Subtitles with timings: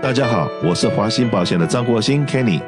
[0.00, 2.62] 大家好，我是华兴保险的张国兴 Kenny，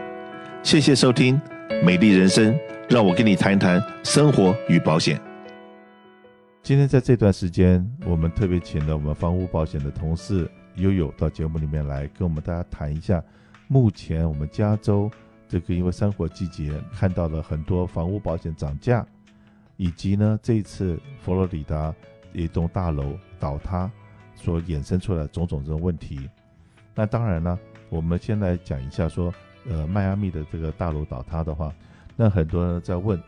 [0.64, 1.40] 谢谢收听
[1.84, 2.52] 《美丽人生》，
[2.88, 5.18] 让我跟你谈谈生活与保险。
[6.60, 13.22] 今天在这段时间，我们特别请了我们房屋保险的同事悠悠到节目里面来，跟我们大家谈一下，
[13.68, 15.08] 目前我们加州
[15.48, 19.06] 这个因为山火季节，看到了很多房屋保险涨价，
[19.76, 21.94] 以及呢这一次佛罗里达
[22.32, 23.88] 一栋大楼倒塌
[24.34, 26.28] 所衍生出来种种这种问题。
[26.94, 29.32] 那当然呢，我们先来讲一下说，
[29.68, 31.72] 呃，迈阿密的这个大楼倒塌的话，
[32.16, 33.20] 那很多人在问，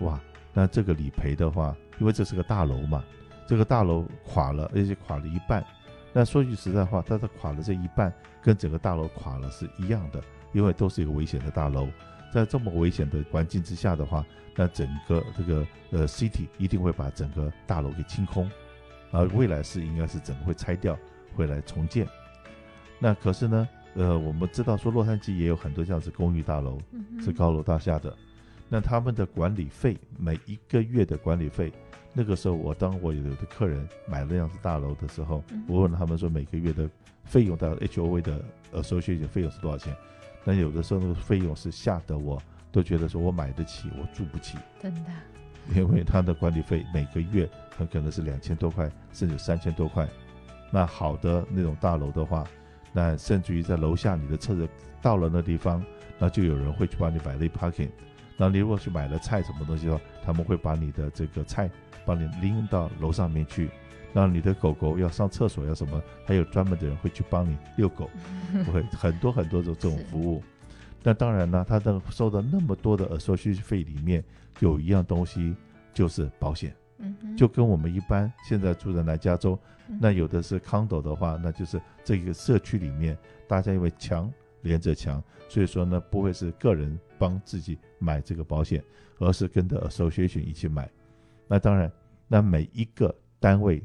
[0.00, 0.20] 哇，
[0.52, 3.04] 那这个理赔的话，因为这是个大楼嘛，
[3.46, 5.64] 这个大楼垮了，而且垮了一半。
[6.12, 10.22] 那说句实在话，它的垮了这一半，跟整个大楼垮了是一样的，
[10.52, 11.88] 因为都是一个危险的大楼。
[12.32, 18.50] 在这么危险的环境之下的话，那整个这个呃 city 一定会把整个大楼给清空，
[19.12, 20.96] 而未来是应该是整个会拆掉，
[21.34, 22.06] 会来重建。
[23.00, 26.78] 那可是呢，呃，我们知道说洛杉矶也有很多这样子公寓大楼，
[27.20, 28.12] 是高楼大厦的。
[28.68, 31.72] 那他们的管理费，每一个月的管理费，
[32.12, 36.90] 那个时候我当我有的客人买了这样子大楼的时候，我问他们说每个月的
[37.24, 39.96] 费用到 HOA 的呃收取费用是多少钱？
[40.44, 44.58] 那有的时候那个费用是吓得我都觉得说我买得起，我住不起。
[44.82, 45.10] 真的。
[45.74, 50.06] 因为他的管理费每个月很可能是两千多块，甚至三千多块。
[50.70, 52.44] 那好的那种大楼的话。
[52.98, 54.68] 那甚至于在楼下，你的车子
[55.00, 55.80] 到了那地方，
[56.18, 57.90] 那就有人会去帮你 valet parking。
[58.36, 61.70] 那你如果去买了菜什么东西的话，他们会把你的这个菜
[62.04, 63.70] 帮你拎到楼上面去。
[64.12, 68.10] 那你的狗狗要上厕所要什么，还有专门的人会去帮你遛狗，
[68.72, 70.42] 会很多很多的这种服务。
[71.04, 74.24] 那当然呢，他的收的那么多的 association 费里面，
[74.58, 75.54] 有一样东西
[75.94, 76.74] 就是保险。
[77.36, 79.58] 就跟我们一般现在住在南加州，
[80.00, 84.32] 那有的是 condo 的话，那就是这个社区里面大家因为墙
[84.62, 88.82] 连着墙，所以说呢不会是个人帮自己买这个保险，
[89.18, 90.90] 而是跟着 association 一起买。
[91.46, 91.90] 那当然，
[92.26, 93.82] 那每一个单位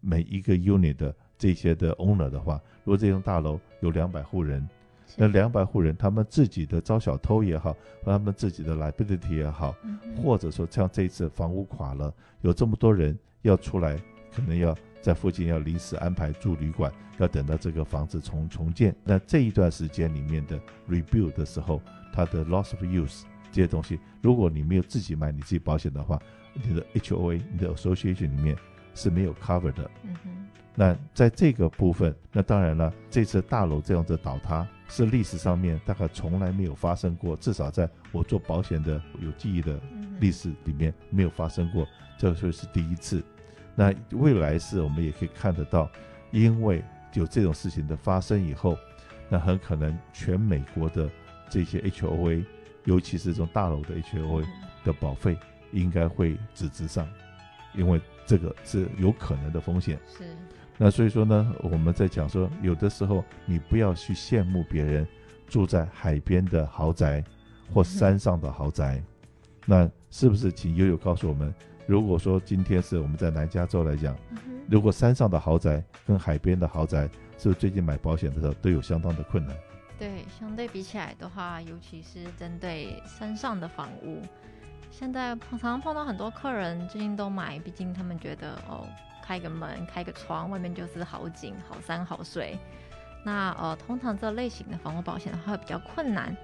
[0.00, 4.68] 每一个 unit 的这些的 owner 的话，如果这栋大楼有两百户人。
[5.16, 9.74] 那两百户人，他们自己的招小偷也好，和他们自己的 liability 也好，
[10.22, 13.96] 或者说像这一次房屋垮了，有这么多人要出来，
[14.34, 18.94] 可能要在附近要临时安排住旅馆，要等到这个房子重重建。
[19.04, 20.58] 那这一段时间里面的
[20.88, 21.80] rebuild 的时候，
[22.12, 23.22] 它的 loss of use
[23.52, 26.20] 这些东西，如果你没有自己买你自己保险的话，
[26.54, 28.56] 你的 HOA、你的 association 里面
[28.94, 29.88] 是没有 cover 的。
[30.74, 39.80] 那在这个部分，那当然了，这次大楼这样子倒塌是历史上面大概从来没有发生过，至少在我做保险的有记忆的
[40.20, 41.86] 历史里面没有发生过，
[42.18, 43.22] 这个是第一次。
[43.74, 45.90] 那未来是我们也可以看得到，
[46.30, 46.84] 因为
[47.14, 48.78] 有这种事情的发生以后，
[49.28, 51.10] 那很可能全美国的
[51.48, 52.44] 这些 HOA，
[52.84, 54.44] 尤其是这种大楼的 HOA
[54.84, 55.36] 的保费
[55.72, 57.08] 应该会直直上，
[57.74, 59.98] 因为这个是有可能的风险。
[60.06, 60.36] 是。
[60.76, 65.06] 那所以说呢，我们在讲说，有的时候你不要去羡慕别人
[65.46, 67.22] 住在海边的豪宅
[67.72, 69.00] 或山上的豪宅。
[69.66, 71.54] 那是不是请悠悠告诉我们，
[71.86, 74.16] 如果说今天是我们在南加州来讲，
[74.68, 77.08] 如果山上的豪宅跟海边的豪宅，
[77.38, 79.56] 是不是最近买保险的时候都有相当的困难？
[79.96, 84.20] 对，相对比起来的话，尤其是针对山上的房屋，
[84.90, 88.84] 现在常常碰到很多客人最近都买，毕竟他们觉得哦。
[89.24, 92.58] 开个门，开个窗，外面就是好景、好山、好水。
[93.24, 96.36] 那呃，通常这类型的房屋保险的话会比较困难，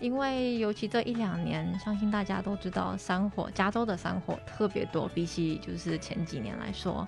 [0.00, 7.06] 因为尤其这一两年，相信大家都知道山火，加州的山火特别多，比起就是前几年来说。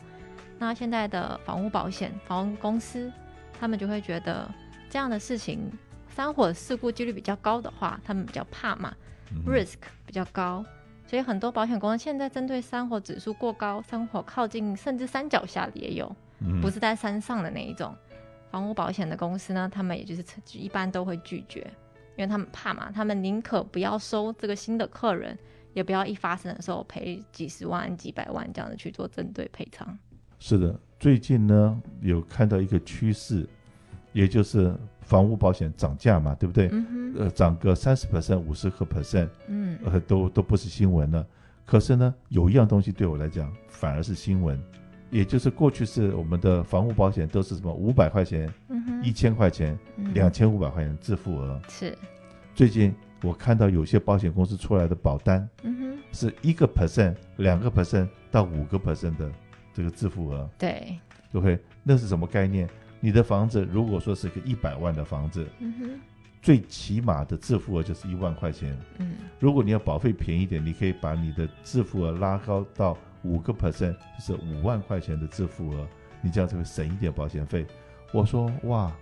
[0.58, 3.12] 那现在的房屋保险、房屋公司，
[3.58, 4.48] 他们就会觉得
[4.88, 5.72] 这样的事情，
[6.08, 8.94] 山火事故几率比较高的话，他们比较怕嘛
[9.44, 10.64] ，risk 比较高。
[11.06, 16.14] 所以很多保险公司现在针对山火指数过高、山火靠近甚至山脚下的也有，
[16.60, 17.94] 不是在山上的那一种，
[18.50, 21.60] 房屋保险的公司呢，他们也就是一般都会拒绝，
[22.16, 25.38] 因为他们怕嘛，他们宁可不要收这个新的客人，
[25.74, 29.96] 也不要一发生的时候赔几十万、几百万这样子去做针对赔偿。
[30.38, 33.48] 是的，最近呢有看到一个趋势，
[34.16, 34.74] 也就是。
[35.06, 36.68] 房屋保险涨价嘛，对不对？
[36.72, 41.24] 嗯、呃，涨个三十 percent、五十个 percent，嗯，呃，都都不是新闻了。
[41.64, 44.60] 可是呢，有一样东西对我来讲反而是新闻，
[45.08, 48.52] 也就是过去是我们的房屋保险都是什么五百块钱、
[49.00, 49.78] 一千块钱、
[50.12, 51.62] 两千五百块钱自付额。
[51.68, 51.96] 是。
[52.52, 52.92] 最近
[53.22, 59.30] 我看到有些保险公司出来的保单，嗯哼，是一个 percent、两个 percent 到五个 percent 的
[59.72, 60.50] 这个自付额。
[60.58, 60.98] 对。
[61.32, 62.68] OK，那是什么概念？
[63.00, 66.00] 你的房子如果说是个一百万的房子，嗯哼，
[66.42, 68.76] 最起码的自付额就是一万块钱。
[68.98, 75.86] 嗯，如果你要保费便宜一点，你可以把你的自付额拉高到五个 percent，就是五万块钱的自付额，
[76.22, 77.66] 你这样就会省一点保险费。
[78.12, 78.92] 我说哇，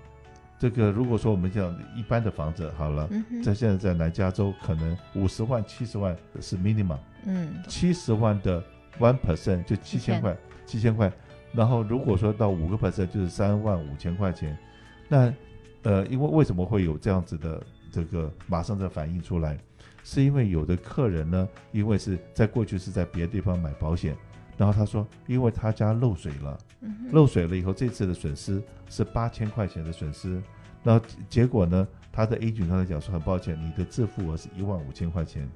[0.58, 8.62] 这个如果说我们这样一般的房子好了，嗯、在现在在南加州可能五十万、七十万是 minimum，嗯，七十万的
[8.98, 10.36] one percent 就七千块，
[10.66, 11.12] 七千块。
[11.54, 14.56] 然后如果说到五个 percent 就是三万五千块钱，
[15.08, 15.32] 那
[15.82, 17.62] 呃，因为为什么会有这样子的
[17.92, 19.56] 这个马上在反映出来，
[20.02, 24.16] 是因为有的客人呢，因为是在过去是在别的地方买保险，
[24.56, 26.58] 然后他说，因为他家漏水了，
[27.12, 30.42] 漏水了以后这次的损失是八千块钱的损失，
[30.82, 35.48] 然后结果呢，他的 agent 刚才讲说很抱歉，你的自付额是一万五千块钱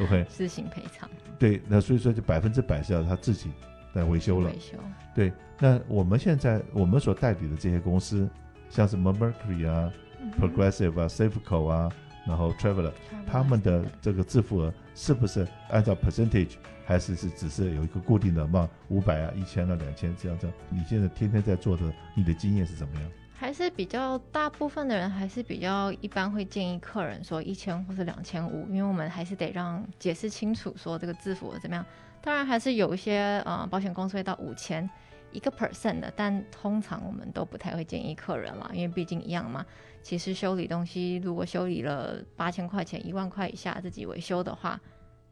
[0.00, 3.50] ，OK， 自行赔偿，对，那所以说就百分之百是要他自己。
[3.94, 4.76] 在维修了，维修。
[5.14, 8.28] 对，那我们现在我们所代理的这些公司，
[8.68, 11.92] 像什么 Mercury 啊、嗯、Progressive 啊、Safeco 啊，
[12.26, 12.90] 然后 Traveler，
[13.26, 18.68] 他们的这个自付额是不是按照 percentage，还是是只是有一个固定的嘛？
[18.88, 20.56] 五百啊、一千啊、两千这样这样？
[20.68, 21.84] 你现在天天在做的，
[22.16, 23.10] 你的经验是怎么样？
[23.36, 31.84] 还是比较大部分的人还是比较一般会建议客人说一千或是两千五，因为我们还是得让解释清楚说这个自付怎么样。
[32.22, 34.88] 当然还是有一些呃保险公司会到五千
[35.32, 39.66] 一个 percent 的，但通常我们都不太会建议客人了，因为毕竟一样嘛。
[40.00, 44.80] 其实修理东西如果修理了八千块钱、一万块以下自己维修的话，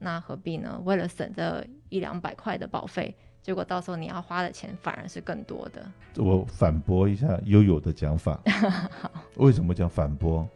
[0.01, 0.79] 那何必呢？
[0.85, 5.85] 为了省这一两百块的保费，结果到时候你要花的钱反而是更多的。
[6.17, 8.41] 我反驳一下悠悠的讲法。
[9.01, 10.49] 好 为什么讲反驳？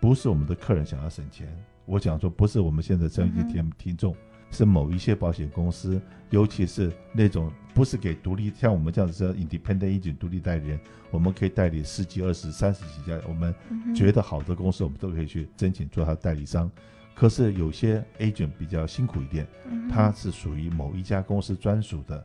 [0.00, 1.46] 不是我们的客人想要省钱，
[1.86, 4.12] 我讲说不是我们现在这一听听众。
[4.12, 4.16] 嗯
[4.52, 5.98] 是某一些保险公司，
[6.28, 10.80] 尤其是那种不是给独立，像我们这样子叫 independent agent 独立代理人，
[11.10, 13.54] 我们可以代理十几、二十、三十几家，我们
[13.96, 16.70] 觉得好的公司，我们都可以去申请做他的代理商。
[17.14, 19.46] 可是有些 agent 比较辛苦一点，
[19.90, 22.24] 他是属于某一家公司专属的，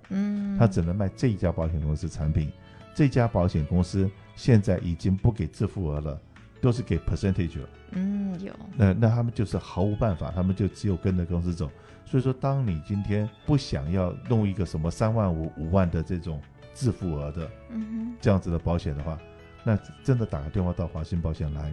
[0.57, 2.51] 他只能卖这一家保险公司产品。
[2.95, 6.19] 这家保险公司现在已经不给自付额了，
[6.59, 7.69] 都是给 percentage 了。
[7.91, 8.51] 嗯，有。
[8.75, 11.69] 那那他们就是毫无办法，他们就只有跟着公司走。
[12.05, 16.41] 所以说，当你今天不想要弄一个什么三万五、五万的这种
[16.73, 19.19] 自付额的，嗯这样子的保险的话，
[19.63, 21.71] 那真的打个电话到华信保险来。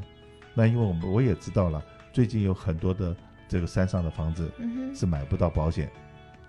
[0.53, 1.83] 那因为我们我也知道了，
[2.15, 3.15] 最近有很多的
[3.49, 4.49] 这个山上的房子
[4.95, 5.91] 是买不到保险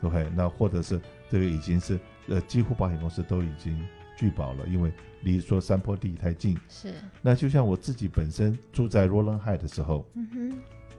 [0.03, 3.75] ，OK，那或者是这个已经是呃几乎保险公司都已经
[4.15, 6.56] 拒保了，因为离说山坡地太近。
[6.69, 6.94] 是。
[7.19, 10.06] 那就像我自己本身住在罗伦海的时候。
[10.13, 10.57] 嗯哼。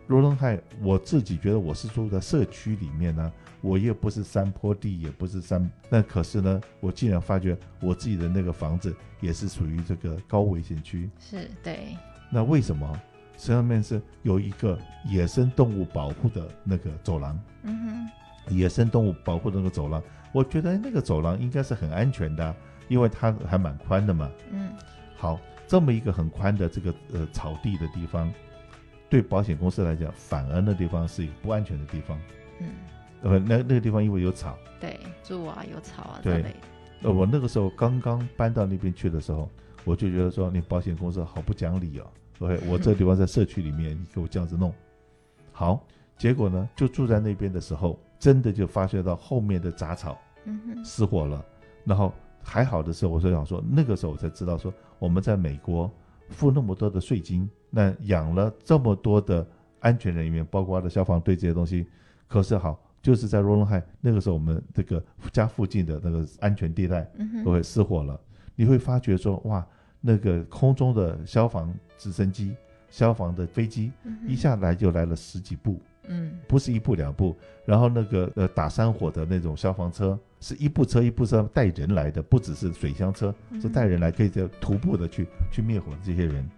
[0.08, 11.08] 罗伦海，我自己觉得我是住在社区里面呢，我也不是山坡地，也不是山，那可是呢，我竟然发觉我自己的那个房子也是属于这个高危险区。
[11.18, 11.96] 是对。
[12.30, 13.00] 那为什么？
[13.37, 17.38] 上面是有一个野生动物保护的那个走廊。
[17.62, 18.11] 嗯哼。
[18.55, 20.03] 野生动物保护的那个走廊，
[20.33, 22.55] 我觉得那个走廊应该是很安全的，
[22.88, 24.31] 因为它还蛮宽的嘛。
[24.53, 24.71] 嗯。
[25.17, 28.33] 好，这么一个很宽的这个呃草地的地方。
[29.09, 32.21] 对保险公司来讲，反而那地方是一个不安全的地方。
[32.61, 32.69] 嗯，
[33.23, 36.44] 呃，那那个地方因为有草，对，住啊，有草啊，对。
[37.03, 39.49] 呃，我那个时候刚刚搬到那边去的时候，
[39.85, 42.07] 我就觉得说，你保险公司好不讲理哦。
[42.38, 44.73] OK，我这个地方在社区里面，你给我这样子弄，
[45.52, 45.83] 好，
[46.19, 50.19] 结果呢，就住在那边的时候，真的就发现到后面的杂草，
[50.85, 51.45] 失火了。
[51.85, 52.12] 然后
[52.43, 55.90] 还好的时候，我就想说，那个时候我才知道说，我们在美国
[56.28, 57.49] 付那么多的税金。
[57.71, 59.47] 那养了这么多的
[59.81, 61.87] 安全人员，包括的消防队这些东西，
[62.26, 65.02] 可是好，就是在罗伦海那个时候，我们这个
[65.33, 67.11] 家附近的那个安全地带
[67.45, 68.14] 都会失火了。
[68.14, 68.21] 嗯、
[68.55, 69.66] 你会发觉说，哇，
[70.06, 72.54] 那个空中的消防直升机、
[72.88, 73.90] 消防的飞机
[74.26, 77.36] 一下来就来了十几部，嗯，不是一部两部。
[77.64, 86.48] 然后那个呃打山火的那种消防车，是一部车一部车带人来的，不只是水箱车，是带人来可以在徒步的去去灭火的这些人，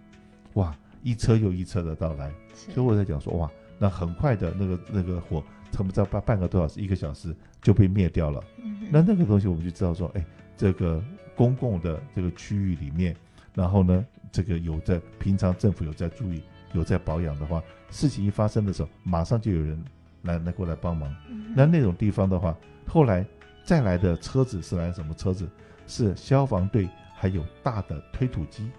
[0.53, 0.75] 哇。
[1.01, 5.41] 一车又一车的到来，所以我在讲说，哇，那很快的那个那个火，
[5.71, 8.43] 差不多半半个多小时、一个小时就被灭掉了。
[8.61, 10.25] 嗯、那那个东西我们就知道说，哎，
[10.57, 11.01] 这个
[11.37, 13.15] 公共的这个区域里面，
[13.53, 16.41] 然后呢，这个有在平常政府有在注意、
[16.73, 19.83] 有在保养的话，事情一发生的时候，马上就有人
[20.23, 21.13] 来来过来帮忙。
[21.29, 22.55] 嗯、那那种地方的话，
[22.87, 23.25] 后来
[23.63, 25.49] 再来的车子是来什么车子？
[25.87, 28.69] 是消防队，还有大的推土机。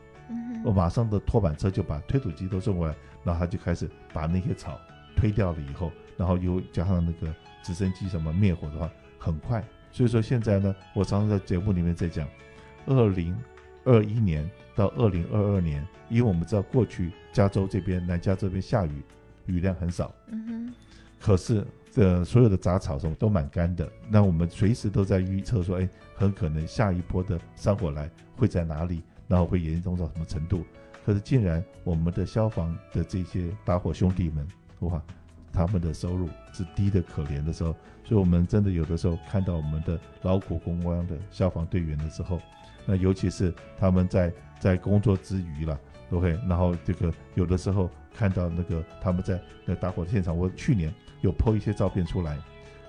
[0.65, 4.79] 我马上的拖板车就把推土机都送过来，然后他就开始把那些草
[5.17, 7.35] 推掉了以后，然后又加上那个
[7.65, 9.61] 直升机什么灭火的话，很快。
[9.91, 12.29] 所以说现在呢，我常常在节目里面在讲，
[12.87, 13.37] 二零
[13.85, 19.03] 二一年到二零二二年，因为我们知道过去加州这边南加州这边下雨，
[19.47, 20.75] 雨量很少，嗯哼，
[21.19, 30.65] 可是这所有的杂草什么都蛮干的，那我们随时都在预测说，哎，很可能下一波的山火来会在哪里，然后会严重到什么程度？
[31.05, 34.47] 可是竟然我们的消防的这些打火兄弟们，
[34.81, 35.03] 哇，
[35.53, 42.39] 他们的收入是低的可怜的时候，所以我们真的有的时候看到我们的劳苦功高的消防队员的时候，
[42.91, 45.79] 那尤其是他们在在工作之余了
[46.11, 52.37] ，OK，然后这个有的时候看到那个他们在那打火的现场，我去年有 po 一些照片出来，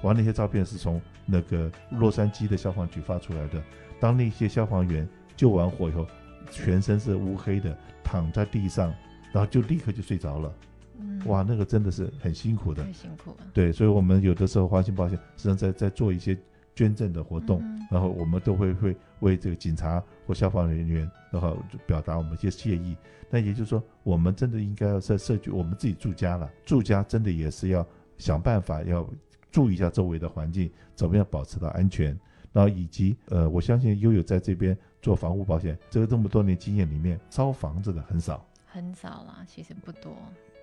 [0.02, 3.62] 完那些照片是从那个洛杉矶的消防局发出来的，
[4.00, 6.08] 当那些消防员救完火以后，
[6.50, 7.78] 全身是乌黑的。
[8.04, 8.94] 躺在地上，
[9.32, 10.54] 然后就立刻就睡着了。
[11.00, 12.84] 嗯，哇，那个真的是很辛苦的。
[12.84, 13.38] 很辛苦了。
[13.54, 16.38] 对，所以我们有的时候华信保险实际上在在做一些
[16.76, 22.96] 捐赠的活动，嗯、然后我们都会会为这个警察或消防人员，然后表达我们一些谢意。
[23.30, 27.86] 那也就是说，我们真的应该要在社区，我们自己住家了，住家真的也是要
[28.18, 29.08] 想办法要
[29.52, 32.18] 注意一下周围的环境，怎么样保持到安全。
[32.54, 34.78] 然后以及呃，我相信悠悠在这边。
[35.02, 40.16] 做房屋保险，这个这么多年经验里面，烧房子的很少，很少啦，其实不多。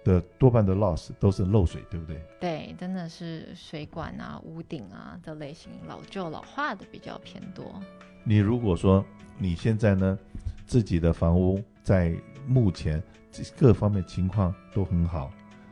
[0.05, 2.21] 的多半的 loss 都是漏水，对不对？
[2.41, 7.81] 对，真的是水管啊、屋顶啊的类型，老旧老化的比较偏多。
[8.25, 9.05] 你如果说
[9.39, 10.19] 你现在呢，
[10.67, 12.15] 自己的房屋在
[12.47, 13.03] 目前
[13.57, 15.31] 各方面情况都很好，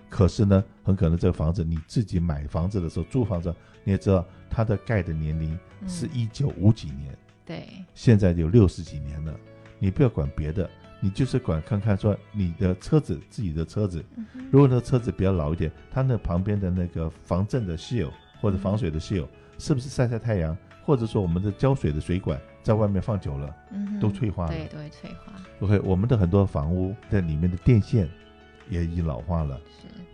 [0.08, 3.54] 可是呢，很可能这个房子你自己买房子的时候租房子，
[3.84, 7.12] 你也知道它的盖的年龄是一九五几年。
[7.12, 9.32] 嗯对，现在有六十几年了，
[9.78, 10.68] 你不要管别的，
[11.06, 14.04] 你就是管看看说你的车子，自己的车子，
[14.50, 18.10] 如果那车子比较老一点，它那旁边的那个防震的 seal
[18.40, 19.24] 或者防水的 seal
[19.56, 23.54] 是不是晒晒太阳，或者说我们的浇水的水管在外面放久了，
[24.00, 25.32] 都脆化了，对，都会脆化。
[25.60, 28.10] OK，我们的很多房屋的里面的电线
[28.68, 29.60] 也已经老化了，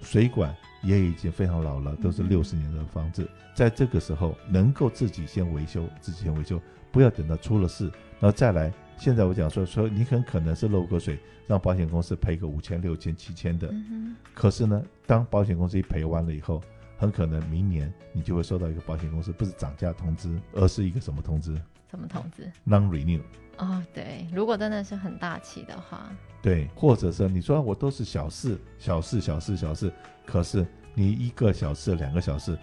[0.02, 6.60] 水管也已经非常老了，都是六十年的房子，在这个时候能够自己先维修，自己先维修。
[6.90, 8.70] 不要等到出了事，然后再来。
[9.02, 11.18] 现在我讲说说，你很可能是漏个水，
[11.48, 13.66] 让保险公司赔个五千、六千、七千的。
[13.72, 16.62] 嗯、可是呢，当保险公司一赔完了以后，
[16.96, 21.52] 很可能明年你就会收到一个保险公司不是涨价通知，而是一个什么通知？
[21.90, 23.20] 什么通知？Non-renew。
[23.58, 26.08] 哦，对，如果真的是很大气的话，
[26.40, 29.92] 对，或者是你说我都是小事、小事、小事、小事，
[30.24, 32.56] 可是你一个小事、两个小事，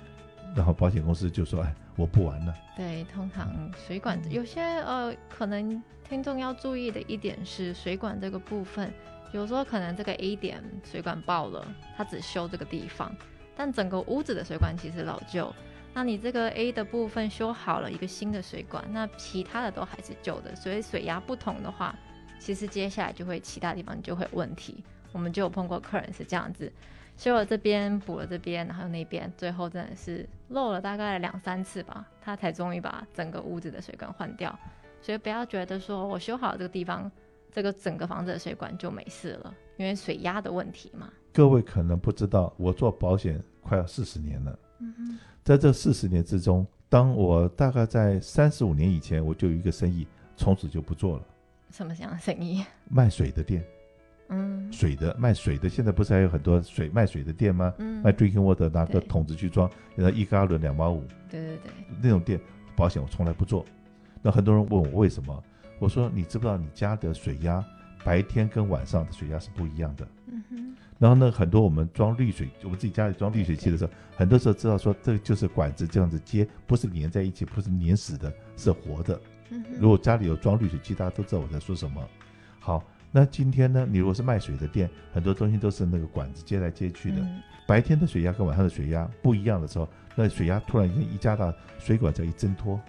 [0.56, 1.75] 然后保险公司就说，哎。
[1.96, 2.56] 我不玩了。
[2.77, 8.89] 对，通常水管有些呃，可能听众要注意的一点是，水管这个部分，
[9.34, 13.13] 比如说可能这个 A 点水管爆了，它只修这个地方，
[13.53, 15.53] 但整个屋子的水管其实老旧。
[15.94, 21.94] 那你这个 A 的部分修好了一个新的水管，那其他的都还是旧的，所以水压不同的话，
[22.39, 24.82] 其实接下来就会其他地方就会有问题。
[25.12, 26.72] 我们就有碰过客人是这样子。
[27.19, 34.57] 修了这边，补了这边，然后那边，最后真的是漏了大概两三次吧，他才终于把整个屋子的水管换掉。
[35.01, 37.11] 所以不要觉得说我修好了这个地方，
[37.51, 41.11] 这个整个房子的水管就没事了，因为水压的问题嘛。
[41.33, 44.59] 各位可能不知道，我做保险快要四十年了。
[44.79, 50.07] 嗯，在这四十年之中，当我大概在三十五年以前，我就有一个生意，
[50.38, 51.23] 从此就不做了。
[51.69, 52.63] 什么样的生意？
[52.89, 53.61] 卖水的店。
[54.29, 57.74] 嗯，水的卖水的，现在不是还有很多水卖水的店吗？
[57.79, 61.03] 嗯，卖 drinking water 拿个桶子去装，然后一加仑两毛五。
[61.29, 61.71] 对对对，
[62.01, 62.39] 那种店
[62.75, 63.65] 保险我从来不做。
[64.21, 65.43] 那很多人问我为什么？
[65.79, 67.65] 我说你知不知道你家的水压
[68.03, 70.07] 白天跟晚上的水压是不一样的？
[70.27, 70.75] 嗯哼。
[71.00, 79.19] 然后呢，很多我们装滤水，我们自己家里装滤水器的时候，很多时候知道说这个就是管子这样子接，不是粘在一起，不是粘死的，是活的。
[79.79, 82.07] 如果家里有装滤水器，大家都知道我在说什么。
[82.59, 82.83] 好。
[83.12, 83.88] 那今天呢？
[83.89, 87.18] 你如果是卖水的店，很多东西都是那个管子接来接去的。
[87.20, 92.80] 嗯、白天的水压跟晚上的水压不一样的时候，那水压突然间一加大，水管再一挣脱，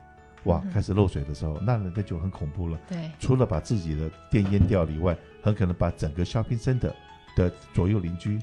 [0.45, 2.79] 哇，开始漏水的时候，嗯、那那就很恐怖了。
[2.87, 6.93] 对，除了把自己的店淹掉了以外，很可能把整个 shopping center
[7.35, 8.39] 的左右邻居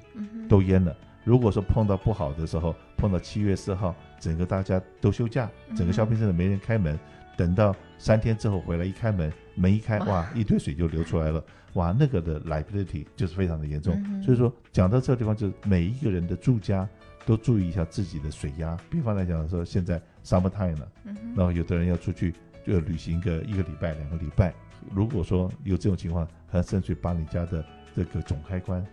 [0.50, 0.92] 都淹了。
[0.92, 7.00] 嗯、如果说碰到不好的时候，碰到七月四号，整个大家都休假，整个 shopping center 没人开门，嗯、
[7.38, 11.42] 等到三天之后回来一开门，门一开，哇，一堆水就流出来了。
[11.74, 16.90] 哇，那个的 liability 就是非常的严重，嗯、所以说讲到这个地方，就是每一个人的住家
[17.24, 18.76] 都注意一下自己的水压。
[18.90, 22.34] 比方来讲说，现在 summer time 了，嗯、哼然后有的人要出去
[22.66, 24.54] 就旅行个一个礼拜、两个礼拜。
[24.92, 27.64] 如果说有这种情况，还甚至把你家的
[27.96, 28.84] 这个总开关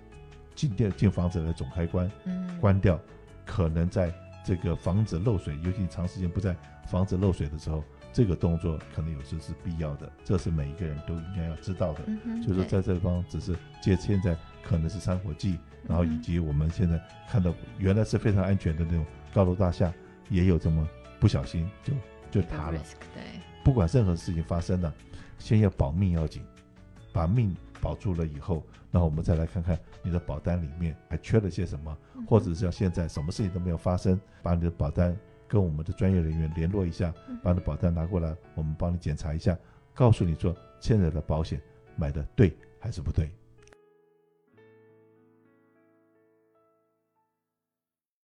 [0.55, 3.01] 进电进房子的总开关嗯关掉，嗯、
[3.47, 4.13] 可能在
[4.45, 6.55] 这个房子漏水，尤其长时间不在
[6.87, 7.83] 房子漏水的时候，
[8.15, 12.01] 这个动作可能有时是必要的，这是每一个人都应该要知道的。
[12.41, 19.05] 就是说在这方只是借现在可能是三火剂，然后以及我们现在看到原来是非常安全的那种
[19.35, 19.93] 高楼大厦，
[20.31, 21.93] 也有这么不小心就
[22.31, 22.81] 就塌了。
[23.13, 23.23] 对，
[23.65, 24.95] 不管任何事情发生了，
[25.41, 26.41] 先要保命要紧，
[27.13, 35.17] 把命保住了以后，那我们再来看看你的保单里面还缺了些什么，或者是要现在什么事情都没有发生，把你的保单
[35.55, 39.57] 跟我们的专业人员联络一下，把你的保单拿过来，我们帮你检查一下，
[39.95, 41.61] 告诉你说现在的保险
[41.95, 43.31] 买的对还是不对。